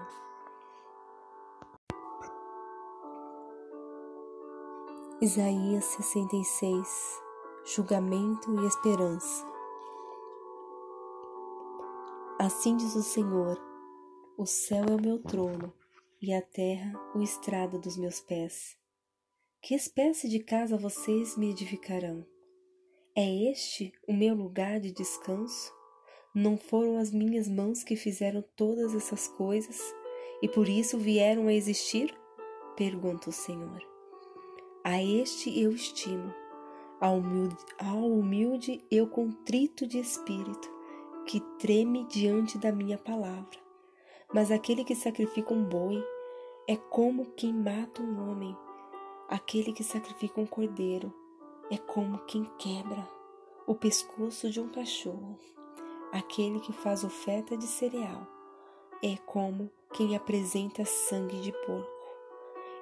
Isaías 5.20 5.84
66 5.84 7.22
Julgamento 7.66 8.50
e 8.62 8.66
Esperança 8.66 9.46
Assim 12.38 12.78
diz 12.78 12.96
o 12.96 13.02
Senhor: 13.02 13.60
O 14.38 14.46
céu 14.46 14.84
é 14.84 14.94
o 14.94 15.00
meu 15.00 15.22
trono 15.22 15.70
e 16.20 16.32
a 16.32 16.40
terra 16.40 16.98
o 17.14 17.20
estrado 17.20 17.78
dos 17.78 17.98
meus 17.98 18.20
pés. 18.20 18.76
Que 19.60 19.74
espécie 19.74 20.30
de 20.30 20.40
casa 20.40 20.78
vocês 20.78 21.36
me 21.36 21.50
edificarão? 21.50 22.33
É 23.16 23.24
este 23.48 23.92
o 24.08 24.12
meu 24.12 24.34
lugar 24.34 24.80
de 24.80 24.90
descanso? 24.90 25.72
Não 26.34 26.56
foram 26.56 26.98
as 26.98 27.12
minhas 27.12 27.48
mãos 27.48 27.84
que 27.84 27.94
fizeram 27.94 28.42
todas 28.56 28.92
essas 28.92 29.28
coisas 29.28 29.80
e 30.42 30.48
por 30.48 30.68
isso 30.68 30.98
vieram 30.98 31.46
a 31.46 31.54
existir? 31.54 32.12
Pergunta 32.76 33.30
o 33.30 33.32
Senhor. 33.32 33.80
A 34.82 35.00
este 35.00 35.56
eu 35.62 35.70
estimo, 35.70 36.34
ao 37.00 37.18
humilde, 37.18 37.56
ao 37.78 38.04
humilde 38.04 38.84
eu 38.90 39.06
contrito 39.06 39.86
de 39.86 40.00
espírito, 40.00 40.68
que 41.24 41.38
treme 41.60 42.04
diante 42.08 42.58
da 42.58 42.72
minha 42.72 42.98
palavra. 42.98 43.60
Mas 44.34 44.50
aquele 44.50 44.82
que 44.82 44.96
sacrifica 44.96 45.54
um 45.54 45.62
boi 45.62 46.04
é 46.66 46.74
como 46.74 47.26
quem 47.36 47.52
mata 47.52 48.02
um 48.02 48.28
homem. 48.28 48.56
Aquele 49.28 49.72
que 49.72 49.84
sacrifica 49.84 50.40
um 50.40 50.46
cordeiro 50.46 51.14
é 51.70 51.78
como 51.78 52.18
quem 52.26 52.44
quebra 52.58 53.08
o 53.66 53.74
pescoço 53.74 54.50
de 54.50 54.60
um 54.60 54.68
cachorro. 54.68 55.38
Aquele 56.12 56.60
que 56.60 56.72
faz 56.72 57.02
oferta 57.02 57.56
de 57.56 57.66
cereal 57.66 58.26
é 59.02 59.16
como 59.26 59.70
quem 59.92 60.14
apresenta 60.14 60.84
sangue 60.84 61.40
de 61.40 61.52
porco. 61.66 61.88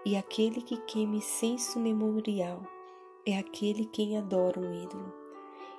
E 0.04 0.16
aquele 0.16 0.60
que 0.60 0.76
queima 0.78 1.16
incenso 1.16 1.78
memorial 1.78 2.62
é 3.24 3.38
aquele 3.38 3.86
quem 3.86 4.18
adora 4.18 4.58
um 4.58 4.82
ídolo. 4.82 5.12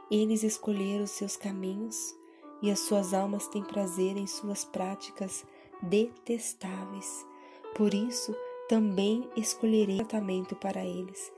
Eles 0.09 0.43
escolheram 0.43 1.05
seus 1.05 1.35
caminhos 1.35 2.15
e 2.61 2.71
as 2.71 2.79
suas 2.79 3.13
almas 3.13 3.47
têm 3.47 3.63
prazer 3.63 4.15
em 4.15 4.25
suas 4.25 4.63
práticas 4.63 5.45
detestáveis. 5.81 7.27
Por 7.75 7.93
isso, 7.93 8.33
também 8.69 9.29
escolherei 9.35 9.97
tratamento 9.97 10.55
para 10.55 10.85
eles 10.85 11.31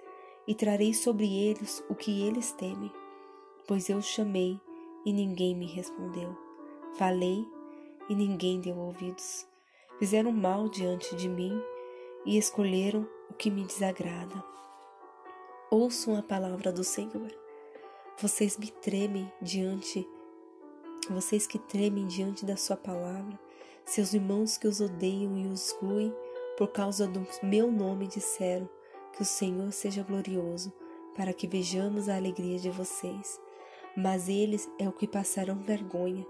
e 0.47 0.53
trarei 0.53 0.93
sobre 0.93 1.25
eles 1.25 1.83
o 1.89 1.95
que 1.95 2.21
eles 2.21 2.51
temem 2.51 2.91
pois 3.67 3.89
eu 3.89 4.01
chamei 4.01 4.59
e 5.05 5.11
ninguém 5.11 5.55
me 5.55 5.65
respondeu. 5.65 6.35
Falei 6.97 7.45
e 8.09 8.15
ninguém 8.15 8.59
deu 8.59 8.77
ouvidos. 8.77 9.45
Fizeram 9.99 10.31
mal 10.31 10.69
diante 10.69 11.15
de 11.15 11.27
mim 11.27 11.59
e 12.25 12.37
escolheram 12.37 13.07
o 13.29 13.33
que 13.33 13.49
me 13.49 13.63
desagrada. 13.63 14.43
Ouçam 15.71 16.17
a 16.17 16.21
palavra 16.21 16.71
do 16.71 16.83
Senhor. 16.83 17.31
Vocês 18.19 18.57
me 18.57 18.71
tremem 18.71 19.31
diante, 19.41 20.07
vocês 21.09 21.45
que 21.45 21.59
tremem 21.59 22.07
diante 22.07 22.45
da 22.45 22.55
sua 22.55 22.77
palavra, 22.77 23.37
seus 23.83 24.13
irmãos 24.13 24.57
que 24.57 24.67
os 24.67 24.79
odeiam 24.79 25.37
e 25.37 25.47
os 25.47 25.67
excluem 25.67 26.15
por 26.57 26.69
causa 26.69 27.07
do 27.07 27.27
meu 27.43 27.69
nome 27.69 28.07
disseram 28.07 28.69
que 29.15 29.21
o 29.21 29.25
Senhor 29.25 29.71
seja 29.71 30.03
glorioso, 30.03 30.71
para 31.15 31.33
que 31.33 31.47
vejamos 31.47 32.09
a 32.09 32.15
alegria 32.15 32.59
de 32.59 32.69
vocês 32.69 33.39
mas 33.95 34.27
eles 34.27 34.69
é 34.77 34.87
o 34.87 34.91
que 34.91 35.07
passarão 35.07 35.55
vergonha. 35.55 36.25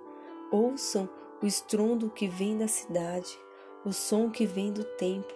Ouçam 0.52 1.10
o 1.42 1.46
estrondo 1.46 2.10
que 2.10 2.28
vem 2.28 2.58
da 2.58 2.68
cidade, 2.68 3.38
o 3.84 3.92
som 3.92 4.30
que 4.30 4.46
vem 4.46 4.72
do 4.72 4.84
templo. 4.84 5.36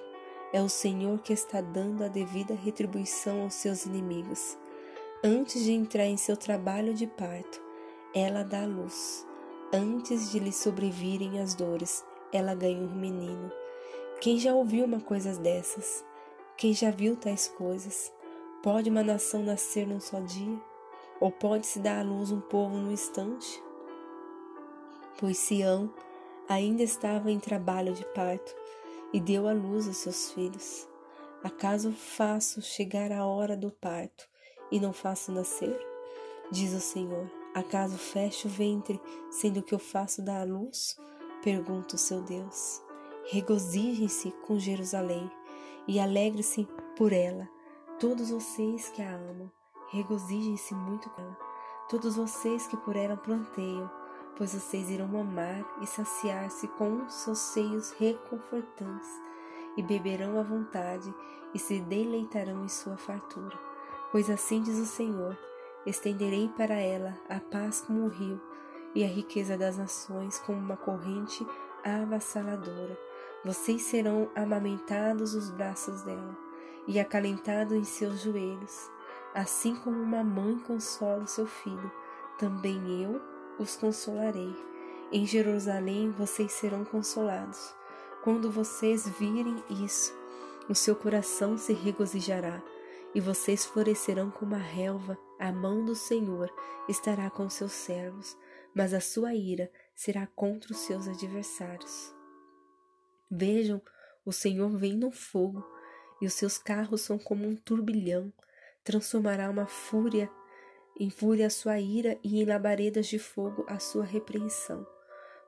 É 0.54 0.62
o 0.62 0.70
Senhor 0.70 1.20
que 1.20 1.34
está 1.34 1.62
dando 1.62 2.04
a 2.04 2.08
devida 2.08 2.54
retribuição 2.54 3.42
aos 3.42 3.56
seus 3.56 3.86
inimigos. 3.86 4.58
Antes 5.24 5.64
de 5.64 5.72
entrar 5.72 6.06
em 6.06 6.18
seu 6.18 6.38
trabalho 6.38 6.94
de 6.94 7.06
parto, 7.06 7.62
ela 8.14 8.44
dá 8.44 8.66
luz. 8.66 9.26
Antes 9.74 10.32
de 10.32 10.40
lhe 10.40 10.52
sobrevirem 10.52 11.40
as 11.40 11.54
dores, 11.54 12.04
ela 12.32 12.56
ganha 12.56 12.82
um 12.82 12.96
menino. 12.96 13.52
Quem 14.22 14.38
já 14.38 14.54
ouviu 14.54 14.86
uma 14.86 15.00
coisa 15.00 15.34
dessas? 15.36 16.04
Quem 16.60 16.74
já 16.74 16.92
viu 16.92 17.16
tais 17.16 17.48
coisas? 17.48 18.12
Pode 18.62 18.90
uma 18.90 19.02
nação 19.02 19.42
nascer 19.42 19.88
num 19.88 20.02
só 20.02 20.20
dia? 20.20 20.60
Ou 21.22 21.32
pode-se 21.32 21.80
dar 21.80 22.00
à 22.00 22.04
luz 22.04 22.34
um 22.34 22.42
povo 22.42 22.76
no 22.76 22.92
instante? 22.92 23.64
Pois 25.18 25.38
Sião 25.38 25.90
ainda 26.50 26.84
estava 26.84 27.32
em 27.32 27.40
trabalho 27.40 27.94
de 27.94 28.04
parto 28.08 28.54
e 29.14 29.22
deu 29.22 29.48
à 29.48 29.54
luz 29.54 29.88
os 29.88 29.96
seus 29.96 30.34
filhos. 30.34 30.86
Acaso 31.42 31.94
faço 31.94 32.62
chegar 32.62 33.10
a 33.14 33.26
hora 33.26 33.56
do 33.56 33.72
parto 33.72 34.28
e 34.70 34.82
não 34.82 34.92
faço 34.92 35.32
nascer? 35.32 35.80
Diz 36.52 36.74
o 36.74 36.82
Senhor. 36.82 37.32
Acaso 37.54 37.98
fecho 37.98 38.50
o 38.50 38.52
ventre, 38.52 39.00
sendo 39.32 39.64
que 39.64 39.74
eu 39.74 39.80
faço 39.80 40.22
dar 40.22 40.42
à 40.42 40.44
luz? 40.44 40.98
Pergunta 41.42 41.96
o 41.96 41.98
seu 41.98 42.22
Deus. 42.22 42.82
Regozijem-se 43.32 44.32
com 44.46 44.60
Jerusalém 44.60 45.32
e 45.90 46.00
alegre-se 46.00 46.68
por 46.96 47.12
ela, 47.12 47.50
todos 48.00 48.30
vocês 48.30 48.90
que 48.90 49.02
a 49.02 49.10
amam 49.10 49.52
Regozijem-se 49.92 50.76
muito 50.76 51.10
com 51.10 51.20
ela, 51.20 51.38
todos 51.90 52.16
vocês 52.16 52.68
que 52.68 52.78
por 52.78 52.96
ela 52.96 53.18
planteiam, 53.18 53.90
pois 54.38 54.54
vocês 54.54 54.88
irão 54.92 55.20
amar 55.20 55.66
e 55.82 55.88
saciar-se 55.88 56.68
com 56.68 57.10
seus 57.10 57.40
seios 57.40 57.90
reconfortantes, 57.94 59.10
e 59.76 59.82
beberão 59.82 60.40
à 60.40 60.44
vontade 60.44 61.12
e 61.56 61.58
se 61.58 61.80
deleitarão 61.80 62.64
em 62.64 62.68
sua 62.68 62.96
fartura. 62.96 63.58
Pois 64.12 64.30
assim 64.30 64.62
diz 64.62 64.78
o 64.78 64.86
Senhor: 64.86 65.36
estenderei 65.88 66.50
para 66.50 66.76
ela 66.76 67.18
a 67.28 67.40
paz 67.40 67.82
como 67.82 68.04
um 68.04 68.10
rio, 68.10 68.40
e 68.94 69.04
a 69.04 69.08
riqueza 69.08 69.58
das 69.58 69.80
nações 69.80 70.38
como 70.38 70.60
uma 70.60 70.78
corrente 70.78 71.44
avassaladora. 71.84 73.09
Vocês 73.46 73.84
serão 73.84 74.30
amamentados 74.36 75.34
nos 75.34 75.50
braços 75.50 76.02
dela 76.02 76.38
e 76.86 77.00
acalentados 77.00 77.74
em 77.74 77.86
seus 77.86 78.22
joelhos. 78.22 78.90
Assim 79.34 79.76
como 79.76 80.02
uma 80.02 80.24
mãe 80.24 80.60
consola 80.60 81.26
seu 81.26 81.46
filho, 81.48 81.92
também 82.38 83.04
eu 83.04 83.22
os 83.58 83.78
consolarei. 83.78 84.54
Em 85.12 85.26
Jerusalém 85.26 86.12
vocês 86.12 86.52
serão 86.52 86.84
consolados. 86.84 87.74
Quando 88.24 88.52
vocês 88.52 89.08
virem 89.08 89.64
isso, 89.86 90.14
o 90.68 90.76
seu 90.76 90.96
coração 90.96 91.58
se 91.58 91.72
regozijará 91.72 92.62
e 93.16 93.22
vocês 93.22 93.66
florescerão 93.66 94.30
como 94.30 94.56
a 94.56 94.60
relva. 94.60 95.18
A 95.40 95.52
mão 95.52 95.86
do 95.86 95.96
Senhor 95.96 96.52
estará 96.90 97.30
com 97.30 97.50
seus 97.50 97.72
servos, 97.72 98.38
mas 98.76 98.94
a 98.94 99.00
sua 99.00 99.34
ira 99.34 99.72
será 99.96 100.28
contra 100.28 100.74
os 100.74 100.80
seus 100.80 101.08
adversários. 101.08 102.19
Vejam, 103.30 103.82
o 104.26 104.32
Senhor 104.32 104.70
vem 104.78 104.94
no 104.94 105.12
fogo 105.12 105.66
e 106.22 106.26
os 106.26 106.34
seus 106.34 106.58
carros 106.58 107.02
são 107.02 107.18
como 107.18 107.48
um 107.48 107.56
turbilhão 107.56 108.34
transformará 108.84 109.50
uma 109.50 109.68
fúria 109.68 110.30
em 111.00 111.10
fúria 111.10 111.48
a 111.48 111.50
sua 111.50 111.80
ira 111.80 112.18
e 112.24 112.42
em 112.42 112.46
labaredas 112.46 113.06
de 113.06 113.20
fogo 113.20 113.64
a 113.68 113.78
sua 113.80 114.04
repreensão. 114.04 114.86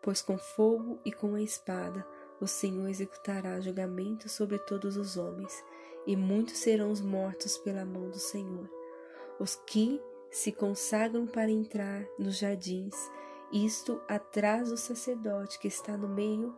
Pois 0.02 0.22
com 0.22 0.38
fogo 0.38 1.00
e 1.04 1.12
com 1.12 1.34
a 1.36 1.42
espada 1.42 2.06
o 2.40 2.48
Senhor 2.48 2.88
executará 2.88 3.60
julgamento 3.60 4.30
sobre 4.30 4.58
todos 4.60 4.96
os 4.96 5.18
homens, 5.18 5.64
e 6.08 6.16
muitos 6.16 6.58
serão 6.58 6.92
os 6.92 7.02
mortos 7.02 7.58
pela 7.58 7.86
mão 7.86 8.10
do 8.10 8.18
Senhor. 8.18 8.70
Os 9.40 9.56
que 9.56 10.02
se 10.32 10.52
consagram 10.52 11.28
para 11.28 11.52
entrar 11.52 12.04
nos 12.18 12.38
jardins, 12.38 12.96
isto 13.52 14.02
atrás 14.08 14.70
do 14.70 14.78
sacerdote 14.78 15.60
que 15.60 15.68
está 15.68 15.98
no 15.98 16.08
meio, 16.08 16.56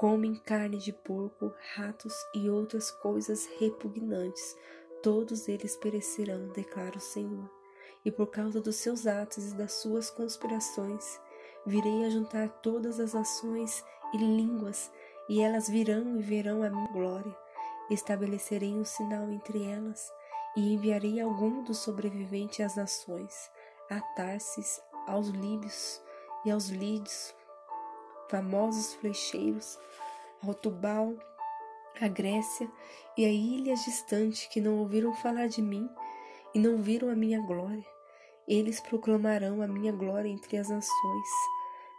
comem 0.00 0.34
carne 0.34 0.78
de 0.78 0.94
porco, 0.94 1.52
ratos 1.74 2.14
e 2.34 2.48
outras 2.48 2.90
coisas 2.90 3.44
repugnantes, 3.58 4.56
todos 5.02 5.46
eles 5.46 5.76
perecerão, 5.76 6.48
declara 6.54 6.96
o 6.96 7.00
Senhor. 7.00 7.50
e 8.02 8.10
por 8.10 8.28
causa 8.28 8.62
dos 8.62 8.76
seus 8.76 9.06
atos 9.06 9.52
e 9.52 9.54
das 9.54 9.74
suas 9.74 10.08
conspirações, 10.08 11.20
virei 11.66 12.06
a 12.06 12.08
juntar 12.08 12.48
todas 12.62 12.98
as 12.98 13.12
nações 13.12 13.84
e 14.14 14.16
línguas, 14.16 14.90
e 15.28 15.42
elas 15.42 15.68
virão 15.68 16.18
e 16.18 16.22
verão 16.22 16.62
a 16.62 16.70
minha 16.70 16.90
glória. 16.92 17.36
Estabelecerei 17.90 18.72
um 18.72 18.86
sinal 18.86 19.30
entre 19.30 19.62
elas, 19.70 20.10
e 20.56 20.72
enviarei 20.72 21.20
algum 21.20 21.62
dos 21.62 21.76
sobreviventes 21.76 22.64
às 22.64 22.74
nações, 22.74 23.50
a 23.90 24.00
Tarsis, 24.00 24.80
aos 25.06 25.28
líbios 25.28 26.00
e 26.46 26.50
aos 26.50 26.70
lídios, 26.70 27.34
famosos 28.30 28.94
flecheiros, 28.94 29.78
ao 30.42 30.54
Tubal, 30.54 31.14
a 32.00 32.08
Grécia 32.08 32.70
e 33.16 33.24
a 33.24 33.28
ilhas 33.28 33.84
distantes 33.84 34.46
que 34.46 34.60
não 34.60 34.78
ouviram 34.78 35.12
falar 35.14 35.48
de 35.48 35.60
mim 35.60 35.90
e 36.54 36.58
não 36.58 36.78
viram 36.78 37.10
a 37.10 37.16
minha 37.16 37.40
glória. 37.40 37.84
Eles 38.48 38.80
proclamarão 38.80 39.60
a 39.60 39.68
minha 39.68 39.92
glória 39.92 40.28
entre 40.28 40.56
as 40.56 40.68
nações. 40.70 41.28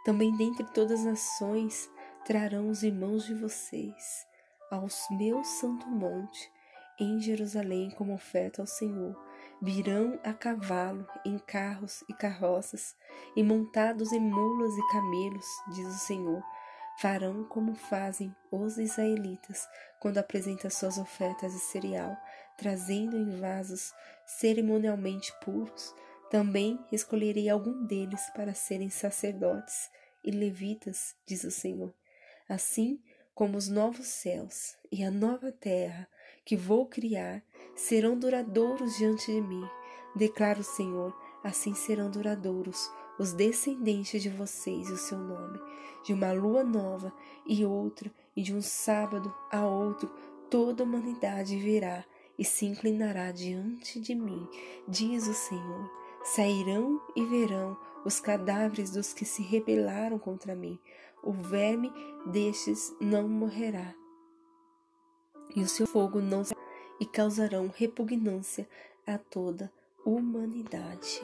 Também 0.04 0.36
dentre 0.36 0.64
todas 0.72 1.00
as 1.00 1.06
nações 1.06 1.90
trarão 2.24 2.68
os 2.68 2.82
irmãos 2.82 3.24
de 3.26 3.34
vocês 3.34 4.26
ao 4.70 4.86
meu 5.10 5.44
santo 5.44 5.86
monte 5.86 6.50
em 6.98 7.20
Jerusalém 7.20 7.90
como 7.90 8.14
oferta 8.14 8.62
ao 8.62 8.66
Senhor. 8.66 9.14
Virão 9.64 10.18
a 10.24 10.32
cavalo, 10.32 11.06
em 11.24 11.38
carros 11.38 12.02
e 12.08 12.12
carroças, 12.12 12.96
e 13.36 13.44
montados 13.44 14.10
em 14.10 14.18
mulas 14.18 14.76
e 14.76 14.88
camelos, 14.88 15.46
diz 15.68 15.86
o 15.86 15.98
Senhor. 16.00 16.42
Farão 16.98 17.44
como 17.44 17.76
fazem 17.76 18.34
os 18.50 18.76
israelitas 18.76 19.68
quando 20.00 20.18
apresentam 20.18 20.68
suas 20.68 20.98
ofertas 20.98 21.52
de 21.52 21.60
cereal, 21.60 22.16
trazendo 22.58 23.16
em 23.16 23.38
vasos 23.38 23.94
cerimonialmente 24.26 25.32
puros. 25.44 25.94
Também 26.28 26.84
escolherei 26.90 27.48
algum 27.48 27.86
deles 27.86 28.28
para 28.34 28.54
serem 28.54 28.90
sacerdotes 28.90 29.88
e 30.24 30.32
levitas, 30.32 31.14
diz 31.24 31.44
o 31.44 31.52
Senhor. 31.52 31.94
Assim 32.48 33.00
como 33.32 33.56
os 33.56 33.68
novos 33.68 34.08
céus 34.08 34.76
e 34.90 35.04
a 35.04 35.10
nova 35.10 35.52
terra 35.52 36.08
que 36.44 36.56
vou 36.56 36.84
criar 36.86 37.44
serão 37.74 38.18
duradouros 38.18 38.96
diante 38.96 39.32
de 39.32 39.40
mim. 39.40 39.64
Declara 40.14 40.60
o 40.60 40.64
Senhor, 40.64 41.16
assim 41.42 41.74
serão 41.74 42.10
duradouros 42.10 42.90
os 43.18 43.32
descendentes 43.32 44.22
de 44.22 44.28
vocês 44.28 44.88
e 44.88 44.92
o 44.92 44.96
seu 44.96 45.18
nome. 45.18 45.60
De 46.04 46.12
uma 46.12 46.32
lua 46.32 46.64
nova 46.64 47.12
e 47.46 47.64
outra, 47.64 48.10
e 48.36 48.42
de 48.42 48.54
um 48.54 48.62
sábado 48.62 49.32
a 49.50 49.66
outro, 49.66 50.10
toda 50.50 50.82
a 50.82 50.86
humanidade 50.86 51.56
virá 51.58 52.04
e 52.38 52.44
se 52.44 52.66
inclinará 52.66 53.30
diante 53.30 54.00
de 54.00 54.14
mim, 54.14 54.48
diz 54.88 55.26
o 55.28 55.34
Senhor. 55.34 55.90
Sairão 56.24 57.00
e 57.16 57.24
verão 57.24 57.76
os 58.04 58.20
cadáveres 58.20 58.90
dos 58.90 59.12
que 59.12 59.24
se 59.24 59.42
rebelaram 59.42 60.18
contra 60.18 60.54
mim. 60.54 60.78
O 61.22 61.32
verme 61.32 61.92
destes 62.26 62.94
não 63.00 63.28
morrerá 63.28 63.94
e 65.54 65.62
o 65.62 65.68
seu 65.68 65.86
fogo 65.86 66.20
não 66.20 66.44
se 66.44 66.54
e 67.02 67.04
causarão 67.04 67.68
repugnância 67.76 68.64
a 69.04 69.18
toda 69.18 69.68
humanidade. 70.06 71.20